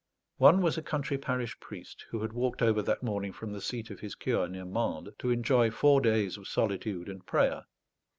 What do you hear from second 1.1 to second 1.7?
parish